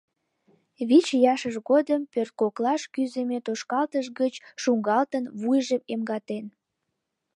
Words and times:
—Вич 0.87 1.07
ияшыж 1.17 1.55
годым 1.69 2.01
пӧрткоклаш 2.11 2.81
кӱзымӧ 2.93 3.39
тошкалтыш 3.45 4.05
гыч 4.19 4.33
шуҥгалтын, 4.61 5.23
вуйжым 5.39 5.81
эмгатен. 5.93 6.45